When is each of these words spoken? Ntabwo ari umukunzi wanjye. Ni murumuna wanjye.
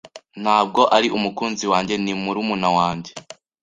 Ntabwo 0.41 0.81
ari 0.97 1.07
umukunzi 1.17 1.65
wanjye. 1.71 1.93
Ni 2.03 2.13
murumuna 2.21 2.69
wanjye. 2.77 3.11